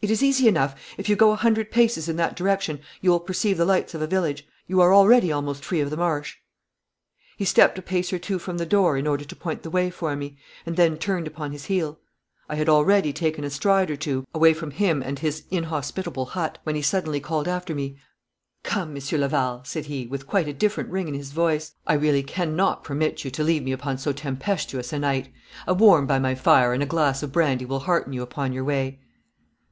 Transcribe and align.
'It 0.00 0.12
is 0.12 0.22
easy 0.22 0.46
enough. 0.46 0.78
If 0.96 1.08
you 1.08 1.16
go 1.16 1.32
a 1.32 1.36
few 1.36 1.42
hundred 1.42 1.72
paces 1.72 2.08
in 2.08 2.14
that 2.16 2.36
direction 2.36 2.78
you 3.00 3.10
will 3.10 3.18
perceive 3.18 3.56
the 3.58 3.64
lights 3.64 3.94
of 3.94 4.00
a 4.00 4.06
village. 4.06 4.46
You 4.68 4.80
are 4.80 4.94
already 4.94 5.32
almost 5.32 5.64
free 5.64 5.80
of 5.80 5.90
the 5.90 5.96
marsh.' 5.96 6.36
He 7.36 7.44
stepped 7.44 7.76
a 7.80 7.82
pace 7.82 8.12
or 8.12 8.18
two 8.20 8.38
from 8.38 8.58
the 8.58 8.64
door 8.64 8.96
in 8.96 9.08
order 9.08 9.24
to 9.24 9.34
point 9.34 9.64
the 9.64 9.70
way 9.70 9.90
for 9.90 10.14
me, 10.14 10.36
and 10.64 10.76
then 10.76 10.98
turned 10.98 11.26
upon 11.26 11.50
his 11.50 11.64
heel. 11.64 11.98
I 12.48 12.54
had 12.54 12.68
already 12.68 13.12
taken 13.12 13.42
a 13.42 13.50
stride 13.50 13.90
or 13.90 13.96
two 13.96 14.24
away 14.32 14.54
from 14.54 14.70
him 14.70 15.02
and 15.02 15.18
his 15.18 15.42
inhospitable 15.50 16.26
hut, 16.26 16.58
when 16.62 16.76
he 16.76 16.80
suddenly 16.82 17.18
called 17.18 17.48
after 17.48 17.74
me. 17.74 17.98
'Come, 18.62 18.94
Monsieur 18.94 19.18
Laval,' 19.18 19.64
said 19.64 19.86
he, 19.86 20.06
with 20.06 20.28
quite 20.28 20.46
a 20.46 20.52
different 20.52 20.90
ring 20.90 21.08
in 21.08 21.14
his 21.14 21.32
voice; 21.32 21.72
'I 21.88 21.94
really 21.94 22.22
cannot 22.22 22.84
permit 22.84 23.24
you 23.24 23.32
to 23.32 23.42
leave 23.42 23.64
me 23.64 23.72
upon 23.72 23.98
so 23.98 24.12
tempestuous 24.12 24.92
a 24.92 25.00
night. 25.00 25.32
A 25.66 25.74
warm 25.74 26.06
by 26.06 26.20
my 26.20 26.36
fire 26.36 26.72
and 26.72 26.84
a 26.84 26.92
glass 26.94 27.20
of 27.24 27.32
brandy 27.32 27.64
will 27.64 27.80
hearten 27.80 28.12
you 28.12 28.22
upon 28.22 28.52
your 28.52 28.62
way.' 28.62 29.00